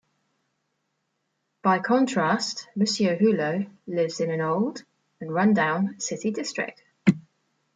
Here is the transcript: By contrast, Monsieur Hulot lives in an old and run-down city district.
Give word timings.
By 1.61 1.77
contrast, 1.77 2.67
Monsieur 2.75 3.15
Hulot 3.15 3.69
lives 3.85 4.19
in 4.19 4.31
an 4.31 4.41
old 4.41 4.81
and 5.19 5.31
run-down 5.31 5.99
city 5.99 6.31
district. 6.31 6.81